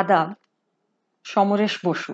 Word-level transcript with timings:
আদাব 0.00 0.28
সমরেশ 1.24 1.86
বসু। 1.86 2.12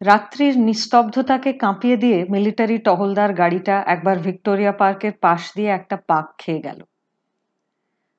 রাত্রির 0.00 0.58
নিস্তব্ধতাকে 0.58 1.52
কাঁপিয়ে 1.52 1.96
দিয়ে 1.96 2.24
মিলিটারি 2.30 2.78
টহলদার 2.78 3.34
গাড়িটা 3.34 3.82
একবার 3.86 4.18
ভিক্টোরিয়া 4.18 4.72
পার্কের 4.72 5.12
পাশ 5.20 5.52
দিয়ে 5.56 5.68
একটা 5.68 5.96
পাক 6.06 6.26
খেয়ে 6.38 6.60
গেল। 6.60 6.82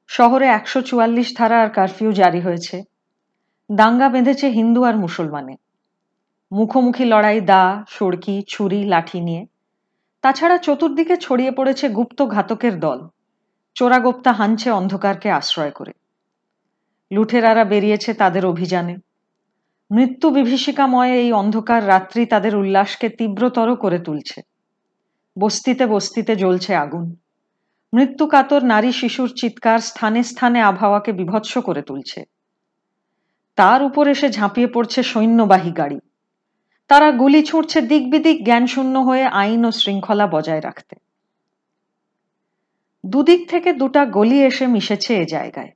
শহরে 0.07 0.47
একশো 0.47 0.81
চুয়াল্লিশ 0.81 1.35
ধারা 1.37 1.61
আর 1.61 1.69
কারফিউ 1.69 2.11
জারি 2.11 2.41
হয়েছে। 2.41 2.83
দাঙ্গা 3.71 4.09
বেঁধেছে 4.09 4.49
হিন্দু 4.49 4.83
আর 4.83 4.97
মুসলমানে। 4.97 5.55
মুখোমুখি 6.51 7.05
লড়াই 7.05 7.41
দা 7.41 7.83
সড়কি 7.87 8.43
ছুরি, 8.47 8.83
লাঠি 8.83 9.21
নিয়ে। 9.21 9.45
তাছাড়া 10.21 10.57
চতুর্দিকে 10.57 11.17
ছড়িয়ে 11.17 11.51
পড়েছে 11.51 11.89
গুপ্ত 11.89 12.25
ঘাতকের 12.25 12.79
দল। 12.79 12.99
চোরাগোপ্তা 13.75 14.31
হানছে 14.31 14.71
অন্ধকারকে 14.71 15.31
আশ্রয় 15.31 15.71
করে। 15.71 15.93
লুঠেরারা 17.11 17.63
বেরিয়েছে 17.63 18.13
তাদের 18.13 18.45
অভিযানে। 18.45 18.97
মৃত্যু 19.91 20.29
বিভীষিকাময় 20.29 21.11
এই 21.11 21.31
অন্ধকার 21.31 21.87
রাত্রি 21.87 22.25
তাদের 22.25 22.55
উল্লাসকে 22.55 23.09
তীব্রতর 23.09 23.75
করে 23.75 23.99
তুলছে। 23.99 24.41
বস্তিতে 25.39 25.85
বস্তিতে 25.85 26.35
জ্বলছে 26.35 26.75
আগুন। 26.75 27.15
মৃত্যু 27.93 28.27
কাতর 28.27 28.63
নারী 28.63 28.91
শিশুর 28.91 29.29
চিৎকার 29.35 29.79
স্থানে 29.79 30.23
স্থানে 30.23 30.61
আবহাওয়াকে 30.61 31.11
বিভৎস 31.11 31.57
করে 31.57 31.81
তুলছে। 31.81 32.23
তার 33.55 33.83
উপর 33.83 34.07
এসে 34.07 34.29
ঝাঁপিয়ে 34.29 34.67
পড়ছে 34.67 35.03
সৈন্যবাহী 35.03 35.71
গাড়ি। 35.71 35.99
তারা 36.87 37.11
গুলি 37.11 37.43
ছুঁড়ছে 37.43 37.81
দিক 37.81 38.11
বিদিক 38.11 38.43
জ্ঞানশূন্য 38.43 38.99
হয়ে 38.99 39.23
আইন 39.23 39.65
ও 39.65 39.71
শৃঙ্খলা 39.71 40.27
বজায় 40.27 40.61
রাখতে। 40.61 40.95
দুদিক 43.05 43.49
থেকে 43.49 43.73
দুটা 43.73 44.05
গলি 44.05 44.43
এসে 44.43 44.67
মিশেছে 44.67 45.17
এ 45.17 45.25
জায়গায়। 45.25 45.71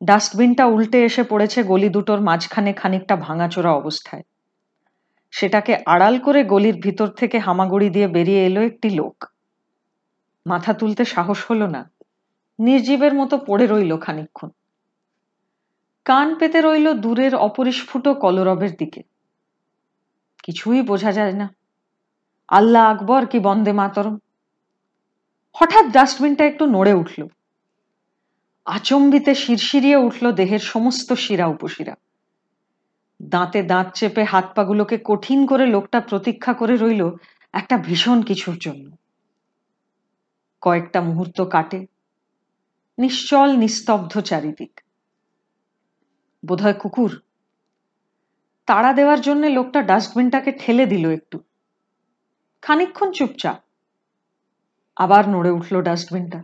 ডাস্টবিনটা 0.00 0.64
উল্টে 0.66 1.04
এসে 1.04 1.22
পড়েছে 1.22 1.62
গলি 1.62 1.88
দুটোর 1.88 2.20
মাঝখানে 2.20 2.72
খানিকটা 2.72 3.16
ভাঙাচোরা 3.16 3.72
অবস্থায়। 3.72 4.22
সেটাকে 5.32 5.72
আড়াল 5.86 6.18
করে 6.18 6.44
গলির 6.44 6.76
ভিতর 6.80 7.06
থেকে 7.06 7.38
হামাগুড়ি 7.38 7.90
দিয়ে 7.90 8.08
বেরিয়ে 8.08 8.46
এলো 8.46 8.62
একটি 8.62 8.90
লোক। 8.90 9.24
মাথা 10.46 10.72
তুলতে 10.72 11.04
সাহস 11.04 11.50
হলো 11.50 11.66
না। 11.66 11.90
নির্জীবের 12.58 13.14
মতো 13.14 13.38
পড়ে 13.38 13.66
রইল 13.66 13.98
খানিক্ষণ 13.98 14.50
কান 16.04 16.34
পেতে 16.34 16.60
রইল 16.60 16.92
দূরের 16.94 17.34
অপরিস্ফুট 17.34 18.08
কলরবের 18.08 18.76
দিকে। 18.76 19.02
কিছুই 20.42 20.82
বোঝা 20.82 21.12
যায় 21.12 21.32
না। 21.32 21.46
আল্লাহ 22.48 22.82
আকবর 22.84 23.26
কি 23.26 23.38
বন্দে 23.38 23.72
মাতরম। 23.72 24.18
হঠাৎ 25.54 25.84
ডাস্টবিনটা 25.86 26.44
একটু 26.44 26.66
নড়ে 26.66 26.92
উঠল। 26.92 27.20
আচম্বিতে 28.66 29.34
শিরশিরিয়ে 29.34 29.96
উঠল 29.96 30.32
দেহের 30.32 30.58
সমস্ত 30.58 31.12
শিরা 31.12 31.46
উপশিরা। 31.46 31.94
দাঁতে 33.22 33.62
দাঁত 33.62 33.94
চেপে 33.94 34.24
হাত 34.24 34.52
পাগুলোকে 34.54 34.98
কঠিন 35.04 35.46
করে 35.46 35.66
লোকটা 35.66 36.00
প্রতীক্ষা 36.00 36.52
করে 36.52 36.76
রইল 36.76 37.10
একটা 37.52 37.78
ভীষণ 37.78 38.22
কিছুর 38.22 38.56
জন্য। 38.60 38.96
কয়েকটা 40.60 41.00
মুহূর্ত 41.00 41.40
কাটে। 41.40 41.86
নিশ্চল, 42.98 43.56
নিস্তব্ধ 43.56 44.20
চারিদিক। 44.20 44.80
বোধহয় 46.46 46.72
কুকুর। 46.72 47.22
তাড়া 48.66 48.92
দেওয়ার 48.92 49.20
জন্য 49.20 49.46
লোকটা 49.46 49.82
ডাস্টবিনটাকে 49.82 50.52
ঠেলে 50.52 50.86
দিল 50.86 51.10
একটু। 51.10 51.40
খানিক্ষণ 52.62 53.12
চুপচাপ। 53.12 53.62
আবার 54.96 55.28
নড়ে 55.28 55.50
উঠল 55.50 55.82
ডাস্টবিনটা। 55.82 56.42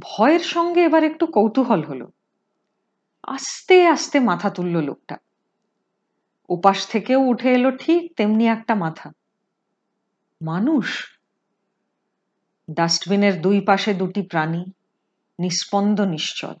ভয়ের 0.00 0.40
সঙ্গে 0.40 0.84
এবার 0.84 1.04
একটু 1.04 1.26
কৌতূহল 1.26 1.84
হলো। 1.84 2.10
আস্তে 3.22 3.86
আস্তে 3.86 4.20
মাথা 4.20 4.50
তুলল 4.50 4.80
লোকটা। 4.80 5.16
ওপাশ 6.48 6.86
থেকেও 6.86 7.20
উঠে 7.20 7.52
এলো 7.52 7.70
ঠিক 7.70 8.16
তেমনি 8.16 8.46
একটা 8.46 8.74
মাথা। 8.74 9.12
মানুষ? 10.42 11.18
ডাস্টবিনের 12.70 13.42
দুই 13.42 13.60
পাশে 13.60 13.94
দুটি 13.94 14.22
প্রাণী, 14.22 14.64
নিস্পন্দ 15.38 16.00
নিশ্চল। 16.00 16.54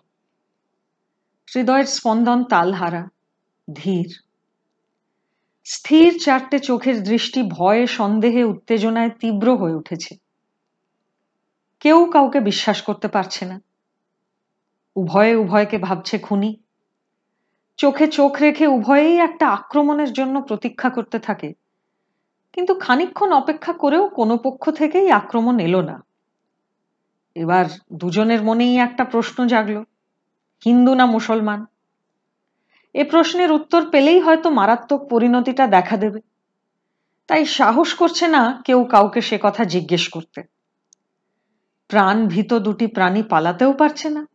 হৃদয়ের 1.54 1.84
স্পন্দন 1.84 2.44
তালহারা, 2.44 3.08
ধীর। 3.74 4.22
স্থির 5.64 6.18
চারটে 6.22 6.58
চোখের 6.58 7.02
দৃষ্টি 7.02 7.42
ভয়ে 7.42 7.86
সন্দেহে, 7.86 8.44
উত্তেজনায় 8.44 9.10
তীব্র 9.10 9.56
হয়ে 9.56 9.74
উঠেছে। 9.74 10.27
কেউ 11.80 12.06
কাউকে 12.06 12.40
বিশ্বাস 12.40 12.82
করতে 12.82 13.08
পারছে 13.08 13.46
না। 13.46 13.60
উভয়ে 14.96 15.36
উভয়কে 15.36 15.78
ভাবছে 15.78 16.18
খুনি। 16.18 16.56
চোখে 17.76 18.06
চোখ 18.06 18.36
রেখে 18.40 18.66
উভয়েই 18.66 19.18
একটা 19.18 19.48
আক্রমণের 19.48 20.12
জন্য 20.12 20.40
প্রতীক্ষা 20.40 20.90
করতে 20.90 21.18
থাকে। 21.18 21.54
কিন্তু 22.52 22.74
খানিক্ষণ 22.74 23.32
অপেক্ষা 23.32 23.72
করেও 23.72 24.08
কোনো 24.08 24.38
পক্ষ 24.38 24.70
থেকেই 24.70 25.10
আক্রমণ 25.10 25.58
এলো 25.58 25.82
না। 25.82 26.04
এবার 27.34 27.64
দুজনের 27.92 28.42
মনেই 28.42 28.76
একটা 28.76 29.04
প্রশ্ন 29.04 29.46
জাগলো, 29.46 29.84
হিন্দু 30.64 30.94
না 30.94 31.06
মুসলমান? 31.06 31.66
এ 32.94 33.04
প্রশ্নের 33.04 33.52
উত্তর 33.52 33.90
পেলেই 33.90 34.20
হয়তো 34.20 34.50
মারাত্মক 34.50 35.08
পরিণতিটা 35.08 35.66
দেখা 35.66 35.96
দেবে। 35.96 36.20
তাই 37.26 37.46
সাহস 37.46 37.94
করছে 37.94 38.28
না 38.28 38.62
কেউ 38.64 38.84
কাউকে 38.84 39.20
সে 39.20 39.38
কথা 39.42 39.64
জিজ্ঞেস 39.64 40.08
করতে। 40.08 40.57
প্রাণ 41.88 42.28
ভীত 42.28 42.54
দুটি 42.54 42.86
প্রাণী 42.86 43.22
পালাতেও 43.22 43.72
পারছে 43.72 44.08
না। 44.08 44.26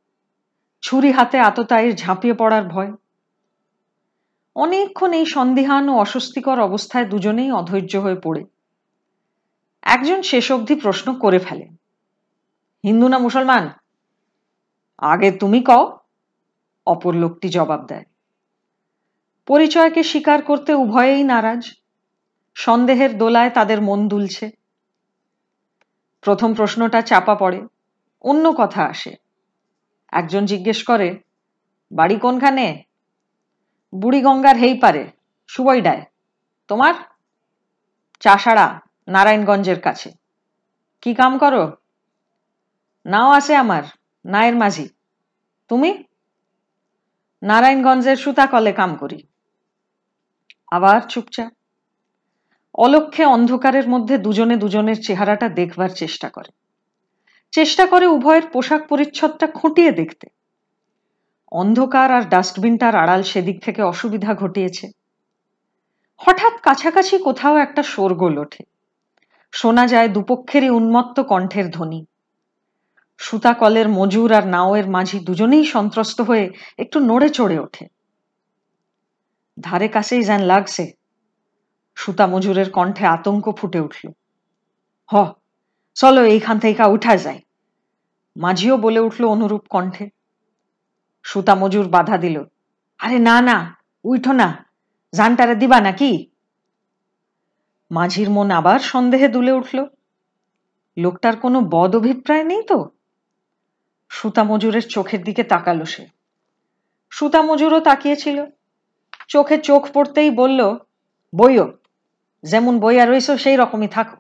ছুরি 0.82 1.12
হাতে 1.12 1.40
আততায়ীর 1.40 1.96
ঝাঁপিয়ে 1.96 2.34
পড়ার 2.34 2.64
ভয়। 2.64 2.92
অনেকক্ষণ 4.56 5.14
এই 5.14 5.26
সন্দিহান 5.26 5.90
ও 5.90 5.98
অস্বস্তিকর 5.98 6.60
অবস্থায় 6.60 7.06
দুজনেই 7.06 7.52
অধৈর্য 7.52 7.96
হয়ে 7.96 8.16
পড়ে। 8.16 8.46
একজন 9.82 10.22
শেষ 10.22 10.52
অবধি 10.52 10.76
প্রশ্ন 10.76 11.20
করে 11.20 11.40
ফেলে। 11.40 11.66
হিন্দু 12.84 13.08
না 13.08 13.18
মুসলমান? 13.18 13.70
আগে 14.98 15.32
তুমি 15.32 15.64
কও। 15.64 15.98
অপর 16.88 17.14
লোকটি 17.14 17.50
জবাব 17.50 17.86
দেয়। 17.86 18.04
পরিচয়কে 19.46 20.04
স্বীকার 20.04 20.42
করতে 20.42 20.74
উভয়েই 20.74 21.24
নারাজ। 21.24 21.72
সন্দেহের 22.56 23.18
দোলায় 23.18 23.50
তাদের 23.50 23.82
মন 23.82 24.08
দুলছে। 24.08 24.63
প্রথম 26.24 26.54
প্রশ্নটা 26.54 27.02
চাপা 27.02 27.36
পড়ে, 27.36 27.68
অন্য 28.22 28.54
কথা 28.58 28.84
আসে। 28.86 29.16
একজন 30.12 30.46
জিজ্ঞেস 30.46 30.84
করে, 30.84 31.20
বাড়ি 31.92 32.16
কোনখানে? 32.16 32.84
বুড়িগঙ্গার 33.96 34.58
হেই 34.58 34.80
পারে 34.80 35.12
সুবইডায় 35.48 36.06
তোমার? 36.68 36.94
চাষাড়া, 38.20 38.80
নারায়ণগঞ্জের 39.08 39.82
কাছে। 39.82 40.12
কি 41.02 41.14
কাম 41.14 41.38
করো? 41.38 41.72
নাও 43.06 43.30
আছে 43.32 43.56
আমার, 43.56 43.84
নায়ের 44.26 44.56
মাঝি। 44.56 44.90
তুমি? 45.68 46.04
নারায়ণগঞ্জের 47.44 48.18
সুতাকলে 48.18 48.72
কাম 48.74 48.96
করি। 48.96 49.24
আবার 50.72 51.02
চুপচাপ 51.02 51.52
অলক্ষে 52.74 53.26
অন্ধকারের 53.26 53.90
মধ্যে 53.90 54.18
দুজনে 54.18 54.58
দুজনের 54.58 55.02
চেহারাটা 55.02 55.50
দেখবার 55.50 55.90
চেষ্টা 55.90 56.30
করে। 56.30 56.52
চেষ্টা 57.52 57.86
করে 57.86 58.06
উভয়ের 58.06 58.48
পোশাক 58.54 58.88
পরিচ্ছদটা 58.88 59.48
খুঁটিয়ে 59.48 59.92
দেখতে। 59.92 60.28
অন্ধকার 61.52 62.12
আর 62.12 62.30
ডাস্টবিনটার 62.30 62.96
আড়াল 62.96 63.24
সেদিক 63.24 63.64
থেকে 63.64 63.82
অসুবিধা 63.82 64.34
ঘটিয়েছে। 64.34 64.88
হঠাৎ 66.18 66.62
কাছাকাছি 66.62 67.18
কোথাও 67.18 67.58
একটা 67.58 67.84
শোরগোল 67.84 68.38
ওঠে। 68.38 68.64
শোনা 69.52 69.88
যায় 69.88 70.10
দুপক্ষেরই 70.10 70.70
উন্মত্ত 70.70 71.20
কণ্ঠের 71.20 71.70
ধ্বনি। 71.70 72.06
সুতাকলের 73.18 73.90
মজুর 73.90 74.34
আর 74.34 74.48
নাওয়ের 74.48 74.90
মাঝি 74.90 75.20
দুজনেই 75.20 75.66
সন্ত্রস্ত 75.66 76.22
হয়ে 76.22 76.50
একটু 76.78 77.00
নড়ে 77.00 77.30
চড়ে 77.30 77.60
ওঠে। 77.60 77.88
ধারে 79.62 79.88
কাছেই 79.88 80.24
যেন 80.24 80.42
লাগছে 80.42 81.03
সুতা 81.96 82.28
মজুরের 82.28 82.72
কণ্ঠে 82.72 83.06
আতঙ্ক 83.06 83.58
ফুটে 83.58 83.80
উঠল। 83.80 84.10
হ, 85.14 85.34
চলো 85.94 86.24
এইখান 86.26 86.60
থেকে 86.60 86.84
উঠা 86.84 87.18
যায় 87.18 87.42
মাঝিও 88.38 88.78
বলে 88.78 89.00
উঠল 89.00 89.26
অনুরূপ 89.26 89.68
কণ্ঠে। 89.70 90.10
সুতা 91.24 91.56
মজুর 91.56 91.88
বাধা 91.88 92.18
দিল। 92.18 92.44
আরে 92.98 93.20
না 93.20 93.42
না, 93.42 93.78
উঠো 94.04 94.32
না। 94.32 94.70
জানটারে 95.14 95.56
দিবা 95.56 95.82
নাকি? 95.82 96.30
মাঝির 97.92 98.30
মন 98.30 98.52
আবার 98.52 98.80
সন্দেহে 98.80 99.28
দুলে 99.28 99.52
উঠল। 99.52 99.86
লোকটার 100.98 101.36
কোনো 101.36 101.62
বদ 101.62 101.96
অভিপ্রায় 101.96 102.44
নেই 102.44 102.64
তো? 102.64 102.90
সুতা 104.10 104.44
মজুরের 104.44 104.82
চোখের 104.82 105.24
দিকে 105.24 105.44
তাকালো 105.44 105.86
সে। 105.86 106.08
সুতা 107.10 107.42
মজুরও 107.42 107.80
তাকিয়েছিল। 107.80 108.46
চোখে 109.28 109.58
চোখ 109.58 109.92
পড়তেই 109.94 110.32
বলল, 110.32 110.78
বইও। 111.36 111.72
যেমন 112.44 112.80
বইয়া 112.80 113.06
রইছ 113.06 113.32
সেই 113.32 113.56
রকমই 113.56 113.88
থাকো 113.88 114.18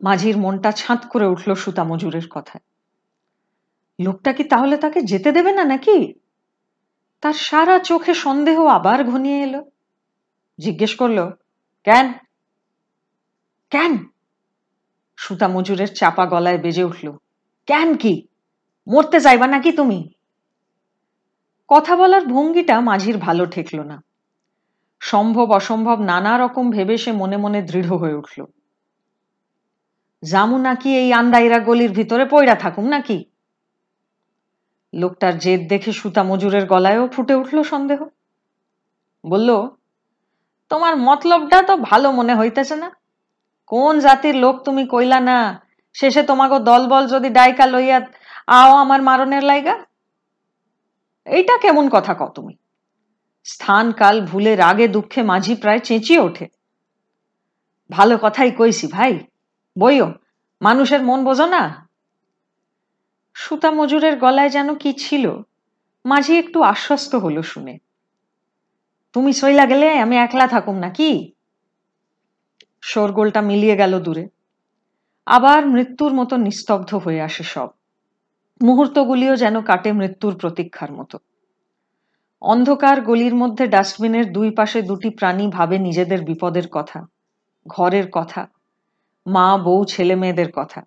মাঝির 0.00 0.36
মনটা 0.36 0.72
ছাঁত 0.72 1.06
করে 1.06 1.26
উঠল 1.26 1.54
সুতা 1.54 1.84
মজুরের 1.84 2.26
কথায়। 2.28 2.64
লোকটা 3.98 4.32
কি 4.32 4.44
তাহলে 4.44 4.76
তাকে 4.76 5.00
যেতে 5.00 5.32
দেবে 5.32 5.52
না 5.52 5.64
নাকি? 5.64 6.14
তার 7.20 7.32
সারা 7.32 7.78
চোখে 7.78 8.14
সন্দেহ 8.14 8.64
আবার 8.66 9.04
ঘনিয়ে 9.04 9.40
এলো। 9.42 9.70
জিজ্ঞেস 10.58 10.92
করল, 10.94 11.18
কেন? 11.86 12.06
কেন? 13.70 13.92
সুতা 15.16 15.48
মজুরের 15.48 15.94
চাপা 15.94 16.26
গলায় 16.26 16.58
বেজে 16.58 16.84
উঠল, 16.84 17.06
কেন 17.68 17.88
কি? 17.96 18.14
মরতে 18.86 19.20
চাইবা 19.20 19.46
নাকি 19.46 19.72
তুমি? 19.72 19.98
কথা 21.68 21.96
বলার 21.96 22.24
ভঙ্গিটা 22.26 22.80
মাঝির 22.80 23.16
ভালো 23.18 23.46
ঠেকল 23.46 23.78
না। 23.80 23.96
সম্ভব, 25.00 25.50
অসম্ভব, 25.52 25.98
নানা 26.00 26.38
রকম 26.38 26.70
ভেবে 26.70 26.98
সে 26.98 27.12
মনে 27.12 27.36
মনে 27.36 27.62
দৃঢ় 27.62 27.96
হয়ে 27.96 28.14
উঠল। 28.14 28.40
জামু 30.22 30.58
নাকি 30.58 30.90
এই 30.96 31.12
আন্দাইরা 31.12 31.58
গলির 31.58 31.92
ভিতরে 31.92 32.24
পয়রা 32.24 32.54
থাকুম 32.54 32.84
নাকি? 32.84 33.18
লোকটার 34.92 35.38
জেদ 35.38 35.60
দেখে 35.68 35.92
সুতা 35.92 36.22
মজুরের 36.22 36.66
গলায়ও 36.66 37.08
ফুটে 37.08 37.34
উঠল 37.34 37.62
সন্দেহ। 37.62 38.00
বলল, 39.24 39.50
তোমার 40.70 40.96
মতলবটা 40.96 41.62
তো 41.62 41.76
ভালো 41.76 42.12
মনে 42.12 42.34
হইতেছে 42.34 42.76
না। 42.76 42.88
কোন 43.66 43.98
জাতির 43.98 44.34
লোক 44.34 44.54
তুমি 44.64 44.82
কইলা 44.86 45.20
না, 45.20 45.38
শেষে 45.94 46.22
তোমাকে 46.22 46.58
দলবল 46.58 47.06
যদি 47.06 47.28
ডাইকা 47.28 47.66
লইয়া 47.66 47.98
আও 48.46 48.70
আমার 48.76 49.02
মারণের 49.02 49.44
লাইগা? 49.44 49.74
এইটা 51.26 51.54
কেমন 51.58 51.88
কথা 51.88 52.14
ক 52.14 52.22
তুমি? 52.34 52.54
স্থান 53.48 53.86
কাল 53.92 54.16
ভুলে 54.26 54.52
রাগে 54.56 54.86
দুঃখে 54.88 55.20
মাঝি 55.22 55.54
প্রায় 55.54 55.78
চেঁচিয়ে 55.78 56.20
ওঠে। 56.20 56.46
ভালো 57.90 58.14
কথাই 58.22 58.50
কইছি 58.50 58.86
ভাই, 58.86 59.12
বইও, 59.76 60.08
মানুষের 60.60 61.02
মন 61.02 61.20
বোঝো 61.24 61.46
না। 61.46 61.62
সুতা 63.36 63.70
মজুরের 63.70 64.14
গলায় 64.18 64.50
যেন 64.50 64.68
কি 64.74 64.90
ছিল, 64.92 65.24
মাঝি 66.04 66.32
একটু 66.38 66.58
আশ্বস্ত 66.62 67.12
হলো 67.14 67.42
শুনে। 67.42 67.74
তুমি 69.14 69.32
সইলা 69.32 69.64
গেলে 69.66 69.88
আমি 69.98 70.16
একলা 70.16 70.46
থাকুম 70.46 70.76
না 70.78 70.90
কি 70.90 71.10
শোরগোলটা 72.82 73.40
মিলিয়ে 73.40 73.76
গেল 73.76 73.92
দূরে। 74.00 74.24
আবার 75.26 75.60
মৃত্যুর 75.66 76.12
মতো 76.14 76.34
নিস্তব্ধ 76.36 76.90
হয়ে 76.94 77.20
আসে 77.20 77.44
সব। 77.54 77.68
মুহূর্তগুলিও 78.60 79.34
যেন 79.36 79.56
কাটে 79.62 79.90
মৃত্যুর 79.92 80.34
প্রতীক্ষার 80.38 80.92
মতো। 80.92 81.16
অন্ধকার 82.42 83.00
গলির 83.00 83.34
মধ্যে 83.34 83.66
ডাস্টবিনের 83.66 84.32
দুই 84.32 84.50
পাশে 84.50 84.82
দুটি 84.82 85.10
প্রাণী 85.10 85.48
ভাবে 85.48 85.78
নিজেদের 85.78 86.24
বিপদের 86.24 86.68
কথা, 86.68 87.06
ঘরের 87.66 88.06
কথা, 88.12 88.48
মা, 89.26 89.56
বউ, 89.56 89.84
ছেলে 89.84 90.14
মেয়েদের 90.14 90.52
কথা। 90.52 90.82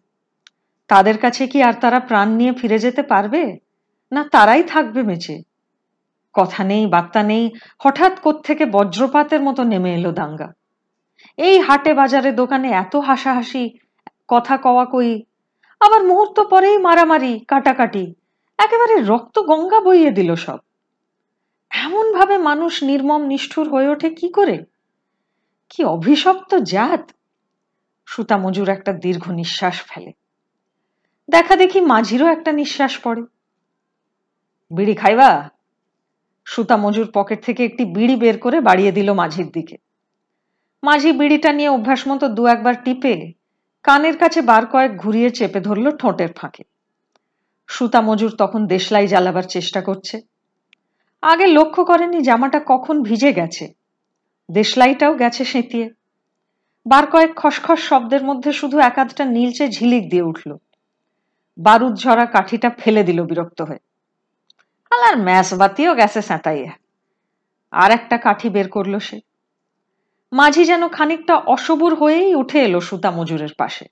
তাদের 0.88 1.18
কাছে 1.18 1.48
কি 1.48 1.64
আর 1.64 1.74
তারা 1.74 2.00
প্রাণ 2.00 2.30
নিয়ে 2.30 2.54
ফিরে 2.54 2.80
যেতে 2.80 3.04
পারবে? 3.04 3.58
না 4.12 4.24
তারাই 4.32 4.64
থাকবে 4.64 5.04
মেচে 5.04 5.42
কথা 6.34 6.64
নেই, 6.64 6.88
বার্তা 6.88 7.24
নেই, 7.24 7.52
হঠাৎ 7.80 8.14
থেকে 8.44 8.66
বজ্রপাতের 8.66 9.42
মতো 9.42 9.64
নেমে 9.64 9.94
এলো 9.94 10.12
দাঙ্গা। 10.12 10.54
এই 11.38 11.60
হাটে 11.60 11.94
বাজারে 11.94 12.32
দোকানে 12.32 12.70
এত 12.70 12.96
হাসাহাসি, 12.96 13.78
কথা 14.28 14.58
কওয়া 14.58 14.86
কই 14.86 15.24
আবার 15.80 16.04
মুহূর্ত 16.04 16.40
পরেই 16.40 16.78
মারামারি, 16.78 17.40
কাটাকাটি, 17.48 18.14
একেবারে 18.58 18.96
রক্ত 19.02 19.40
গঙ্গা 19.40 19.80
বইয়ে 19.80 20.12
দিল 20.12 20.36
সব। 20.36 20.58
এমন 21.86 22.14
ভাবে 22.14 22.38
মানুষ 22.38 22.84
নির্মম, 22.84 23.22
নিষ্ঠুর 23.24 23.70
হয়ে 23.70 23.88
ওঠে 23.88 24.10
কি 24.10 24.30
করে? 24.30 24.66
কি 25.70 25.84
অভিশপ্ত 25.84 26.56
জাত? 26.56 27.12
সুতা 28.06 28.38
মজুর 28.38 28.70
একটা 28.70 28.94
দীর্ঘ 28.94 29.32
নিঃশ্বাস 29.32 29.82
ফেলে। 29.82 30.12
দেখা 31.30 31.56
দেখি 31.56 31.82
মাঝিরও 31.82 32.28
একটা 32.28 32.52
নিঃশ্বাস 32.52 33.00
পড়ে। 33.00 33.24
বিড়ি 34.72 34.96
খাইবা? 34.96 35.50
সুতা 36.46 36.78
মজুর 36.78 37.12
পকেট 37.14 37.46
থেকে 37.46 37.66
একটি 37.66 37.86
বিড়ি 37.86 38.16
বের 38.16 38.38
করে 38.40 38.62
বাড়িয়ে 38.62 38.92
দিল 38.92 39.14
মাঝির 39.14 39.48
দিকে। 39.48 39.78
মাঝি 40.84 41.12
বিড়িটা 41.12 41.52
নিয়ে 41.54 41.70
অভ্যাস 41.70 42.08
মতো 42.08 42.28
দু 42.28 42.46
একবার 42.46 42.84
টিপে 42.84 43.34
কানের 43.84 44.18
কাছে 44.18 44.42
বার 44.42 44.66
কয়েক 44.66 44.98
ঘুরিয়ে 44.98 45.30
চেপে 45.30 45.60
ধরল 45.60 45.98
ঠোঁটের 45.98 46.32
ফাঁকে। 46.34 46.64
সুতা 47.68 48.02
মজুর 48.02 48.32
তখন 48.38 48.68
দেশলাই 48.68 49.08
জ্বালাবার 49.08 49.44
চেষ্টা 49.44 49.82
করছে। 49.82 50.31
আগে 51.22 51.48
লক্ষ্য 51.48 51.86
করেনি 51.86 52.22
জামাটা 52.22 52.62
কখন 52.66 53.04
ভিজে 53.04 53.34
গেছে। 53.34 53.74
দেশলাইটাও 54.52 55.14
গেছে 55.14 55.46
সেঁতিয়ে। 55.46 55.90
বার 56.86 57.08
কয়েক 57.08 57.36
খসখস 57.36 57.80
শব্দের 57.80 58.24
মধ্যে 58.24 58.54
শুধু 58.54 58.80
একাধটা 58.80 59.26
নীলচে 59.26 59.68
ঝিলিক 59.68 60.10
দিয়ে 60.10 60.22
উঠল। 60.22 60.58
বারুদ 61.58 61.96
ঝরা 61.96 62.26
কাঠিটা 62.26 62.70
ফেলে 62.70 63.04
দিল 63.04 63.24
বিরক্ত 63.24 63.62
হয়ে। 63.62 63.80
আলার 64.92 65.18
ম্যাস 65.18 65.54
বাতিও 65.54 65.96
গেছে 65.96 66.22
স্যাঁতাইয়া। 66.22 66.72
আর 67.72 67.92
একটা 67.92 68.18
কাঠি 68.18 68.50
বের 68.50 68.70
করল 68.70 69.00
সে। 69.00 69.20
মাঝি 70.32 70.66
যেন 70.66 70.88
খানিকটা 70.88 71.36
অসবুর 71.36 71.96
হয়েই 71.96 72.36
উঠে 72.36 72.60
এলো 72.60 72.82
সুতা 72.82 73.12
মজুরের 73.12 73.54
পাশে। 73.58 73.86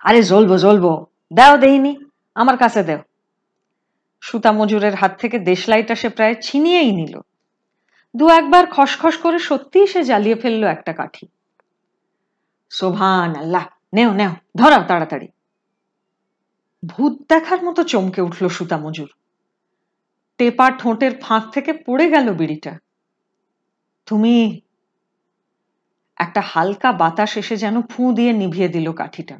আরে 0.00 0.22
জ্বলবো 0.22 0.58
জ্বলবো, 0.58 1.06
দেও 1.32 1.56
দেইনি, 1.56 1.96
আমার 2.34 2.56
কাছে 2.56 2.82
দেও। 2.82 2.98
সুতা 4.26 4.52
মজুরের 4.52 4.94
হাত 4.94 5.20
থেকে 5.20 5.38
দেশলাইটা 5.38 5.94
সে 5.94 6.08
প্রায় 6.08 6.34
ছিনিয়েই 6.42 6.92
নিল। 6.92 7.20
দু 8.16 8.28
একবার 8.28 8.64
খসখস 8.66 9.16
করে 9.16 9.38
সত্যিই 9.38 9.86
সে 9.86 10.00
জ্বালিয়ে 10.04 10.34
ফেলল 10.34 10.64
একটা 10.64 10.92
কাঠি। 10.92 11.26
সোভান 12.70 13.30
আল্লাহ 13.36 13.64
নেও 13.94 14.12
নেও, 14.12 14.32
ধরাও 14.56 14.82
তাড়াতাড়ি। 14.88 15.28
ভূত 16.86 17.14
দেখার 17.28 17.64
মতো 17.64 17.84
চমকে 17.84 18.20
উঠল 18.20 18.48
সুতা 18.48 18.78
মজুর 18.78 19.10
টেপা 20.38 20.70
ঠোঁটের 20.70 21.12
ফাঁক 21.20 21.44
থেকে 21.50 21.72
পড়ে 21.72 22.10
গেল 22.10 22.34
বিড়িটা। 22.34 22.78
তুমি, 24.06 24.60
একটা 26.16 26.40
হালকা 26.40 26.92
বাতাস 26.92 27.36
এসে 27.36 27.56
যেন 27.56 27.82
ফুঁ 27.82 28.14
দিয়ে 28.14 28.32
নিভিয়ে 28.32 28.68
দিল 28.68 28.92
কাঠিটা। 28.92 29.36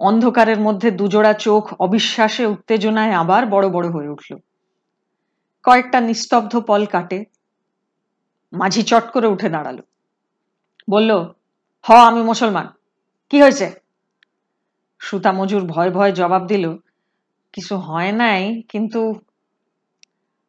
অন্ধকারের 0.00 0.60
মধ্যে 0.60 0.90
দুজোড়া 0.90 1.32
চোখ 1.32 1.74
অবিশ্বাসে 1.80 2.46
উত্তেজনায় 2.46 3.12
আবার 3.12 3.46
বড় 3.46 3.68
বড় 3.68 3.88
হয়ে 3.88 4.08
উঠল। 4.08 4.36
কয়েকটা 5.62 6.00
নিস্তব্ধ 6.00 6.60
পল 6.60 6.86
কাটে। 6.86 7.24
মাঝি 8.52 8.82
চট 8.82 9.10
করে 9.12 9.26
উঠে 9.26 9.48
দাঁড়াল। 9.48 9.78
বলল, 10.90 11.10
হ, 11.82 11.92
আমি 11.92 12.22
মুসলমান। 12.22 12.68
কি 13.30 13.42
হয়েছে? 13.42 13.70
সুতা 14.98 15.32
মজুর 15.32 15.62
ভয় 15.66 15.90
ভয় 15.90 16.12
জবাব 16.12 16.46
দিল, 16.46 16.76
কিছু 17.52 17.76
হয় 17.76 18.12
নাই, 18.12 18.62
কিন্তু 18.68 19.14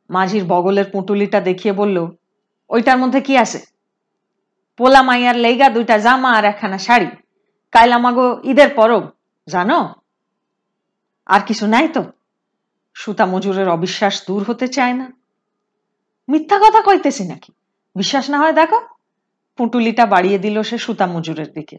মাঝির 0.09 0.45
বগলের 0.45 0.85
পুঁটুলিটা 0.85 1.41
দেখিয়ে 1.41 1.73
বলল, 1.73 2.07
ওইটার 2.69 2.97
মধ্যে 2.97 3.21
কি 3.21 3.37
আছে? 3.37 3.59
পোলা 4.77 5.01
মাইয়ার 5.01 5.35
লেগা, 5.35 5.69
দুইটা 5.69 5.97
জামা 5.97 6.31
আর 6.31 6.45
একখানা 6.45 6.77
শাড়ি। 6.77 7.07
কাইল 7.71 7.91
আমাগো 7.91 8.41
ঈদের 8.43 8.69
পরব। 8.69 9.09
জানো? 9.47 9.95
আর 11.25 11.39
কিছু 11.39 11.67
নাই 11.67 11.87
তো। 11.87 12.03
সুতা 12.93 13.25
মজুরের 13.25 13.69
অবিশ্বাস 13.69 14.27
দূর 14.27 14.43
হতে 14.43 14.67
চায় 14.67 14.93
না। 14.93 15.11
মিথ্যা 16.29 16.59
কথা 16.59 16.81
কইতেছি 16.81 17.23
নাকি? 17.27 17.51
বিশ্বাস 17.95 18.29
না 18.29 18.37
হয় 18.37 18.53
দেখো, 18.53 18.81
পুটুলিটা 19.57 20.05
বাড়িয়ে 20.05 20.39
দিল 20.39 20.61
সে 20.61 20.77
সুতা 20.77 21.05
মজুরের 21.05 21.51
দিকে। 21.51 21.77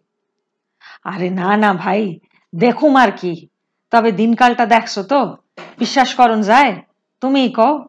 আরে 1.05 1.31
না 1.31 1.57
না 1.57 1.75
ভাই, 1.75 2.19
দেখুম 2.55 2.97
আর 2.97 3.13
কি। 3.17 3.49
তবে 3.91 4.13
দিনকালটা 4.13 4.67
দেখছ 4.67 4.99
তো? 4.99 5.37
বিশ্বাস 5.79 6.15
করন 6.15 6.43
যায়, 6.43 6.83
তুমিই 7.21 7.53
কও। 7.53 7.87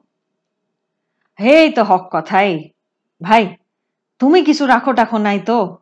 হেই 1.39 1.71
তো 1.71 1.83
হক 1.83 2.09
কথাই। 2.11 2.69
ভাই, 3.23 3.55
তুমি 4.19 4.43
কিছু 4.43 4.65
রাখো 4.65 4.93
টাখো 4.93 5.17
নাই 5.17 5.39
তো? 5.39 5.77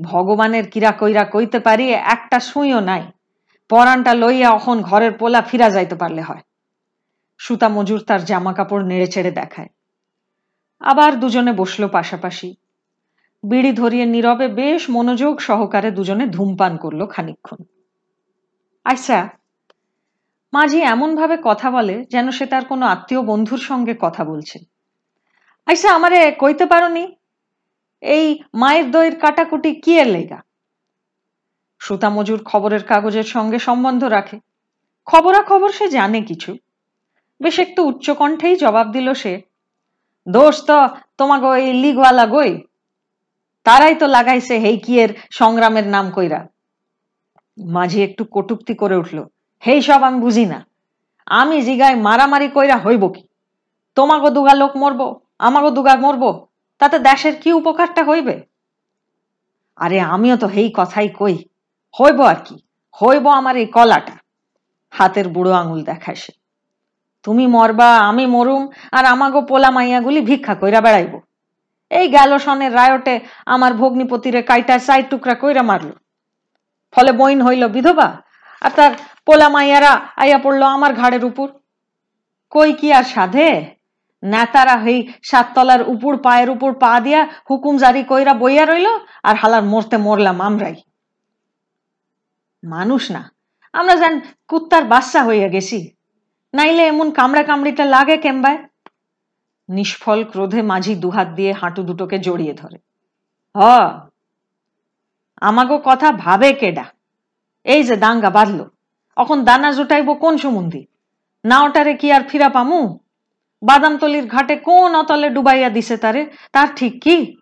ভগবানের 0.00 0.70
কিরা 0.70 0.92
কইরা 0.92 1.24
কইতে 1.24 1.58
পারি, 1.58 1.90
একটা 1.90 2.40
সুইও 2.40 2.80
নাই। 2.80 3.02
পরানটা 3.68 4.14
লইয়া 4.14 4.50
অখন 4.50 4.82
ঘরের 4.82 5.12
পোলা 5.12 5.42
ফিরা 5.42 5.70
যাইতে 5.70 5.94
পারলে 5.94 6.22
হয়। 6.22 6.42
সুতা 7.38 7.68
মজুর 7.68 8.00
তার 8.00 8.24
জামা 8.24 8.52
কাপড় 8.52 8.84
নেড়ে 8.84 9.06
ছেড়ে 9.06 9.30
দেখায়। 9.30 9.68
আবার 10.80 11.20
দুজনে 11.20 11.52
বসল 11.52 11.88
পাশাপাশি। 11.88 12.54
বিড়ি 13.44 13.72
ধরিয়ে 13.72 14.06
নীরবে 14.06 14.48
বেশ 14.48 14.90
মনোযোগ 14.90 15.40
সহকারে 15.40 15.90
দুজনে 15.90 16.26
ধূমপান 16.26 16.76
করল 16.76 17.06
খানিক্ষণ 17.06 17.58
আচ্ছা 18.84 19.28
মাঝি 20.52 20.80
এমনভাবে 20.80 21.36
কথা 21.44 21.70
বলে 21.70 22.04
যেন 22.04 22.30
সে 22.30 22.46
তার 22.46 22.64
কোনো 22.64 22.86
আত্মীয় 22.86 23.22
বন্ধুর 23.22 23.58
সঙ্গে 23.58 23.94
কথা 24.00 24.24
বলছে। 24.24 24.58
আচ্ছা 25.66 25.88
আমারে 25.92 26.30
কইতে 26.38 26.66
পারো 26.66 26.88
নি 26.88 27.16
এই 28.04 28.26
মায়ের 28.60 28.86
দইয়ের 28.90 29.16
কাটাকুটি 29.22 29.70
কি 29.82 29.92
এর 30.02 30.08
লেগা? 30.14 30.38
সুতা 31.80 32.08
মজুর 32.16 32.40
খবরের 32.50 32.82
কাগজের 32.90 33.26
সঙ্গে 33.34 33.58
সম্বন্ধ 33.58 34.02
রাখে। 34.16 34.36
খবরাখবর 35.08 35.70
সে 35.78 35.86
জানে 35.96 36.20
কিছু। 36.22 36.50
বেশ 37.40 37.56
একটু 37.64 37.80
উচ্চকণ্ঠেই 37.90 38.54
জবাব 38.56 38.86
দিল 38.96 39.08
সে, 39.22 39.32
দোষ 40.26 40.56
তো 40.68 40.78
তোমাকে 41.18 41.46
ওই 41.54 41.64
লিগওয়ালা 41.82 42.26
গই। 42.34 42.52
তারাই 43.66 43.94
তো 44.00 44.06
লাগাইছে 44.06 44.54
হেই 44.64 44.76
কিয়ের 44.84 45.10
সংগ্রামের 45.38 45.86
নাম 45.94 46.06
কইরা। 46.16 46.40
মাঝি 47.58 47.98
একটু 48.02 48.22
কটুক্তি 48.34 48.74
করে 48.82 48.96
উঠল, 49.02 49.18
হেই 49.62 49.80
সব 49.88 50.00
আমি 50.08 50.18
বুঝি 50.20 50.44
না। 50.52 50.58
আমি 51.26 51.56
জিগায় 51.66 51.96
মারামারি 52.06 52.48
কইরা 52.56 52.76
হইব 52.84 53.02
কি? 53.14 53.22
তোমাগো 53.96 54.28
দুগা 54.36 54.54
লোক 54.62 54.72
মরবো, 54.82 55.06
আমাগো 55.46 55.70
দুগা 55.76 55.94
মরব 56.04 56.24
তাতে 56.80 56.96
দেশের 57.08 57.34
কি 57.42 57.50
উপকারটা 57.60 58.02
হইবে? 58.10 58.36
আরে 59.78 59.98
আমিও 60.14 60.36
তো 60.42 60.46
হেই 60.54 60.68
কথাই 60.78 61.08
কই, 61.20 61.36
হইব 61.94 62.20
আর 62.32 62.38
কি, 62.46 62.56
হইব 63.00 63.24
আমার 63.40 63.54
এই 63.62 63.68
কলাটা। 63.76 64.14
হাতের 64.92 65.26
বুড়ো 65.34 65.52
আঙুল 65.60 65.80
দেখায় 65.90 66.18
সে। 66.22 66.32
তুমি 67.24 67.44
মরবা, 67.56 67.90
আমি 68.10 68.24
মরুম, 68.34 68.62
আর 68.96 69.04
আমাগো 69.14 69.40
পোলা 69.50 69.70
মাইয়াগুলি 69.76 70.20
ভিক্ষা 70.28 70.54
কইরা 70.60 70.80
বেড়াইব। 70.86 71.14
এই 71.90 72.06
গেল 72.16 72.30
সনের 72.44 72.72
রায়টে 72.78 73.14
আমার 73.54 73.72
ভগ্নিপতিরে 73.80 74.40
কাইটা 74.50 74.76
চাই 74.86 75.02
টুকরা 75.10 75.34
কইরা 75.42 75.62
মারল। 75.70 75.90
ফলে 76.94 77.10
বইন 77.20 77.40
হইল 77.46 77.62
বিধবা, 77.74 78.08
আর 78.62 78.70
তার 78.76 78.92
পোলা 79.26 79.48
মাইয়ারা 79.54 79.92
আইয়া 80.22 80.38
পড়ল 80.44 80.62
আমার 80.76 80.92
ঘাড়ের 81.00 81.24
উপর। 81.30 81.48
কই 82.52 82.70
কি 82.80 82.88
আর 82.98 83.04
সাধে? 83.14 83.48
নেতারা 84.32 84.76
হই 84.84 84.98
সাততলার 85.28 85.82
উপর 85.94 86.12
পায়ের 86.26 86.48
উপর 86.54 86.70
পা 86.82 86.92
দিয়া 87.04 87.20
হুকুম 87.48 87.74
জারি 87.82 88.02
কইরা 88.10 88.34
বইয়া 88.42 88.64
রইল, 88.64 88.88
আর 89.28 89.34
হালার 89.42 89.64
মরতে 89.72 89.96
মরলাম 90.06 90.38
আমরাই। 90.48 90.76
মানুষ 92.62 93.02
না, 93.14 93.22
আমরা 93.74 93.94
যেন 94.02 94.14
কুত্তার 94.50 94.84
বাচ্চা 94.92 95.20
হইয়া 95.28 95.48
গেছি। 95.54 95.78
নাইলে 96.54 96.82
এমন 96.92 97.08
কামড়া 97.18 97.42
কামড়িটা 97.48 97.84
লাগে 97.94 98.16
কেম্বায় 98.24 98.60
নিষ্ফল 99.68 100.20
ক্রোধে 100.32 100.60
মাঝি 100.70 100.92
দুহাত 101.04 101.28
দিয়ে 101.38 101.52
হাঁটু 101.60 101.80
দুটোকে 101.88 102.16
জড়িয়ে 102.26 102.54
ধরে। 102.60 102.78
হ, 103.54 103.60
আমাগো 105.48 105.76
কথা 105.88 106.08
ভাবে 106.24 106.50
কেডা? 106.60 106.86
এই 107.66 107.80
যে 107.88 107.94
দাঙ্গা 108.04 108.30
বাঁধলো 108.36 108.64
এখন 109.16 109.38
দানা 109.48 109.70
জুটাইব 109.76 110.08
কোন 110.22 110.34
সুমন্দি? 110.42 110.82
না 111.44 111.56
ওটারে 111.64 111.92
কি 112.00 112.08
আর 112.16 112.22
ফিরা 112.30 112.48
পামু? 112.56 112.80
বাদামতলির 113.64 114.26
ঘাটে 114.26 114.56
কোন 114.56 114.94
অতলে 114.94 115.30
ডুবাইয়া 115.30 115.70
দিছে 115.70 115.96
তারে? 115.96 116.26
তার 116.52 116.68
ঠিক 116.76 117.02
কি? 117.02 117.36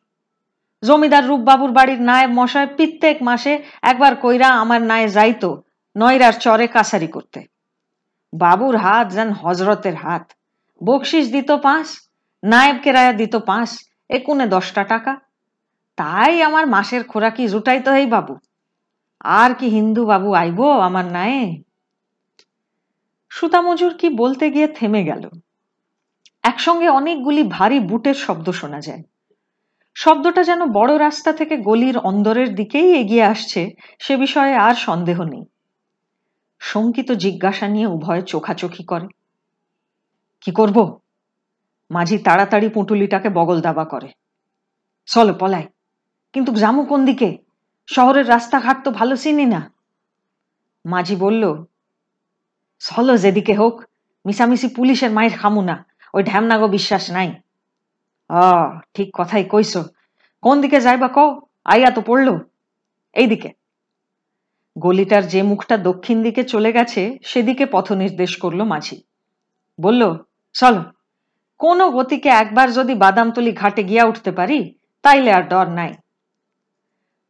জমিদার 0.82 1.26
রূপবাবুর 1.26 1.70
বাড়ির 1.70 2.00
নায়েব 2.02 2.30
মশায় 2.30 2.66
প্রত্যেক 2.66 3.22
মাসে 3.22 3.62
একবার 3.82 4.16
কইরা 4.16 4.48
আমার 4.48 4.82
নায়ে 4.82 5.08
যাইতো 5.08 5.62
নয়রার 5.96 6.32
চরে 6.32 6.66
কাছারি 6.66 7.06
করতে। 7.06 7.40
বাবুর 8.32 8.76
হাত 8.76 9.12
যেন 9.12 9.32
হজরতের 9.32 9.96
হাত। 9.96 10.32
বকশিস 10.84 11.32
দিত 11.32 11.50
পাঁচ, 11.50 11.86
নায়েব 12.44 12.76
কেরায়া 12.82 13.12
দিত 13.12 13.36
পাঁচ 13.36 13.70
একুনে 14.10 14.46
দশটা 14.46 14.84
টাকা। 14.84 15.12
তাই 15.96 16.42
আমার 16.42 16.66
মাসের 16.66 17.04
খোরাকি 17.04 17.48
জুটাইতো 17.48 17.90
এই 17.94 18.06
বাবু। 18.06 18.34
আর 19.20 19.54
কি 19.54 19.66
হিন্দু 19.68 20.06
বাবু 20.06 20.32
আইব 20.32 20.60
আমার 20.80 21.04
নায়ে? 21.04 21.62
সুতামজুর 23.30 23.94
কি 23.94 24.08
বলতে 24.08 24.50
গিয়ে 24.50 24.68
থেমে 24.68 25.04
গেল। 25.04 25.28
একসঙ্গে 26.42 26.88
অনেকগুলি 26.88 27.42
ভারী 27.42 27.80
বুটের 27.80 28.14
শব্দ 28.14 28.50
শোনা 28.50 28.80
যায়। 28.80 29.02
শব্দটা 29.94 30.42
যেন 30.42 30.66
বড় 30.66 30.99
রাস্তা 30.99 31.32
থেকে 31.32 31.56
গলির 31.56 31.99
অন্দরের 31.99 32.54
দিকেই 32.54 32.94
এগিয়ে 32.94 33.22
আসছে, 33.22 33.70
সে 33.99 34.16
বিষয়ে 34.16 34.54
আর 34.54 34.75
সন্দেহ 34.75 35.22
নেই। 35.22 35.44
শঙ্কিত 36.61 37.12
জিজ্ঞাসা 37.12 37.68
নিয়ে 37.68 37.87
উভয় 37.87 38.22
চোখাচোখি 38.22 38.84
করে। 38.84 39.08
কি 40.40 40.50
করব? 40.52 41.00
মাঝি 41.90 42.18
তাড়াতাড়ি 42.18 42.68
পুঁটুলিটাকে 42.68 43.28
বগল 43.28 43.61
দাবা 43.61 43.84
করে। 43.84 44.08
চলো 45.06 45.34
পলায় 45.34 45.66
কিন্তু 46.32 46.52
জামু 46.52 46.84
কোন 46.84 47.04
দিকে? 47.04 47.38
শহরের 47.87 48.28
রাস্তাঘাট 48.28 48.84
তো 48.84 48.90
ভালো 48.90 49.16
চিনি 49.16 49.46
না। 49.46 49.72
মাঝি 50.84 51.16
বলল, 51.16 51.64
চলো 52.78 53.16
যেদিকে 53.16 53.54
হোক, 53.54 53.84
মিশামিশি 54.26 54.68
পুলিশের 54.68 55.11
মায়ের 55.11 55.32
খামু 55.32 55.62
না 55.62 55.84
ওই 56.14 56.23
ঢ্যামনাগো 56.23 56.69
বিশ্বাস 56.69 57.11
নাই? 57.11 57.35
আ 58.28 58.71
ঠিক 58.95 59.11
কথাই 59.14 59.45
কইস 59.45 59.78
কোন 60.42 60.61
দিকে 60.61 60.81
যাইবা 60.81 61.09
কও? 61.09 61.40
আইয়া 61.64 61.90
তো 61.90 62.00
পড়ল। 62.00 62.38
এইদিকে। 63.12 63.52
গলিটার 64.78 65.26
যে 65.26 65.42
মুখটা 65.42 65.76
দক্ষিণ 65.76 66.23
দিকে 66.23 66.45
চলে 66.45 66.73
গেছে, 66.73 67.19
সেদিকে 67.25 67.66
পথ 67.66 67.92
নির্দেশ 67.92 68.37
করল 68.37 68.62
মাঝি। 68.62 69.02
বলল, 69.81 70.16
চলো। 70.52 70.83
কোনো 71.59 71.90
গতিকে 71.90 72.28
একবার 72.28 72.73
যদি 72.73 72.95
বাদামতলি 72.95 73.52
ঘাটে 73.52 73.85
গিয়া 73.85 74.04
উঠতে 74.04 74.33
পারি, 74.33 74.75
তাইলে 75.02 75.33
আর 75.33 75.42
ডর 75.42 75.69
নাই। 75.69 75.95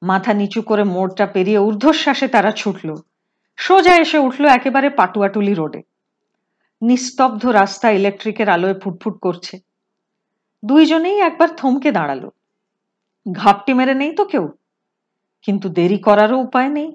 মাথা 0.03 0.33
নিচু 0.33 0.62
করে 0.62 0.85
মোড়টা 0.85 1.27
পেরিয়ে 1.27 1.59
ঊর্ধ্বশ্বাসে 1.59 2.29
তারা 2.29 2.51
ছুটল। 2.51 2.95
সোজা 3.57 3.97
এসে 3.97 4.19
উঠল 4.19 4.45
একেবারে 4.45 4.91
পাটুয়াটুলি 4.91 5.55
রোডে। 5.55 5.83
নিস্তব্ধ 6.83 7.47
রাস্তা 7.47 7.91
ইলেকট্রিকের 7.91 8.49
আলোয় 8.49 8.81
ফুটফুট 8.81 9.19
করছে। 9.21 9.61
দুইজনেই 10.65 11.19
একবার 11.19 11.49
থমকে 11.57 11.93
দাঁড়াল। 11.93 12.31
ঘাপটি 13.33 13.75
মেরে 13.75 13.95
নেই 13.95 14.12
তো 14.12 14.25
কেউ? 14.25 14.49
কিন্তু 15.43 15.69
দেরি 15.69 15.99
করারও 15.99 16.39
উপায় 16.39 16.69
নেই। 16.69 16.95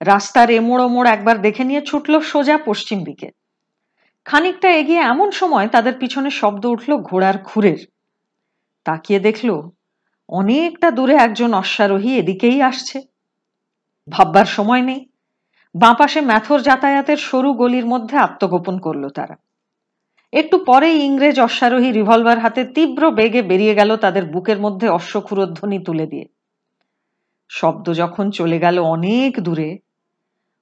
রাস্তার 0.00 0.50
এমোড় 0.50 0.84
ওমোড় 0.84 1.10
একবার 1.10 1.40
দেখে 1.40 1.64
নিয়ে 1.64 1.80
ছুটল 1.80 2.20
সোজা 2.20 2.58
পশ্চিম 2.58 3.04
দিকে। 3.04 3.30
খানিকটা 4.24 4.70
এগিয়ে 4.70 5.00
এমন 5.00 5.30
সময় 5.30 5.68
তাদের 5.68 5.98
পিছনে 5.98 6.30
শব্দ 6.30 6.66
উঠল 6.66 6.96
ঘোড়ার 6.96 7.38
খুরের। 7.38 7.86
তাকিয়ে 8.84 9.20
দেখল, 9.20 9.70
অনেকটা 10.28 10.90
দূরে 10.90 11.14
একজন 11.14 11.54
অশ্বারোহী 11.54 12.18
এদিকেই 12.18 12.62
আসছে। 12.62 13.02
ভাববার 14.10 14.44
সময় 14.44 14.82
নেই। 14.82 15.06
বাঁ 15.74 15.94
পাশে 15.94 16.20
ম্যাথর 16.20 16.60
যাতায়াতের 16.60 17.16
সরু 17.16 17.52
গলির 17.52 17.86
মধ্যে 17.86 18.16
আত্মগোপন 18.16 18.78
করল 18.78 19.08
তারা। 19.08 19.36
একটু 20.32 20.58
পরেই 20.58 21.04
ইংরেজ 21.04 21.40
অশ্বারোহী 21.40 21.92
রিভলভার 21.92 22.38
হাতে 22.38 22.64
তীব্র 22.64 23.10
বেগে 23.10 23.42
বেরিয়ে 23.42 23.74
গেল 23.74 23.96
তাদের 23.96 24.24
বুকের 24.24 24.58
মধ্যে 24.60 24.88
অশ্বক্ষুরধ্বনি 24.88 25.78
তুলে 25.78 26.06
দিয়ে। 26.06 26.26
শব্দ 27.48 27.92
যখন 27.92 28.30
চলে 28.30 28.58
গেল 28.58 28.78
অনেক 28.78 29.40
দূরে, 29.40 29.78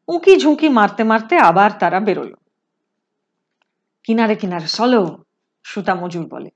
উঁকি 0.09 0.37
ঝুঁকি 0.37 0.69
মারতে 0.69 1.05
মারতে 1.05 1.39
আবার 1.39 1.71
তারা 1.79 2.01
বেরোলো। 2.01 2.37
কিনারে 4.05 4.35
কিনারে, 4.35 4.67
চলো, 4.67 5.25
সুতা 5.65 5.95
মজুর 5.95 6.27
বলে। 6.29 6.51